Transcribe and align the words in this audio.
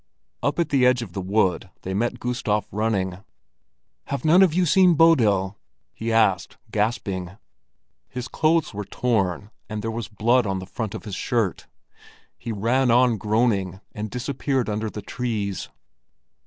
Up 0.41 0.57
at 0.57 0.69
the 0.69 0.83
edge 0.83 1.03
of 1.03 1.13
the 1.13 1.21
wood 1.21 1.69
they 1.83 1.93
met 1.93 2.19
Gustav 2.19 2.65
running. 2.71 3.19
"Have 4.05 4.25
none 4.25 4.41
of 4.41 4.51
you 4.51 4.65
seen 4.65 4.95
Bodil?" 4.95 5.59
he 5.93 6.11
asked, 6.11 6.57
gasping. 6.71 7.37
His 8.09 8.27
clothes 8.27 8.73
were 8.73 8.83
torn 8.83 9.51
and 9.69 9.83
there 9.83 9.91
was 9.91 10.07
blood 10.07 10.47
on 10.47 10.57
the 10.57 10.65
front 10.65 10.95
of 10.95 11.05
his 11.05 11.13
shirt. 11.13 11.67
He 12.35 12.51
ran 12.51 12.89
on 12.89 13.19
groaning, 13.19 13.79
and 13.91 14.09
disappeared 14.09 14.69
under 14.69 14.89
the 14.89 15.03
trees. 15.03 15.69